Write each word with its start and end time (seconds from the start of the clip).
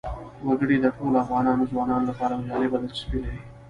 وګړي 0.47 0.77
د 0.81 0.85
ټولو 0.95 1.15
افغان 1.23 1.45
ځوانانو 1.71 2.07
لپاره 2.09 2.33
یوه 2.35 2.47
جالبه 2.49 2.77
دلچسپي 2.79 3.17
لري. 3.23 3.39